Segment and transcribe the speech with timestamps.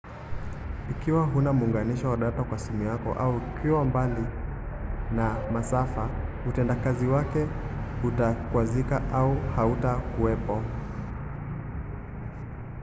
[0.89, 4.23] ikiwa huna muunganisho wa data kwa simu yako au ikiwa mbali
[5.15, 6.09] na masafa
[6.49, 7.47] utendakazi wake
[8.03, 10.61] utakwazika au hautakuwepo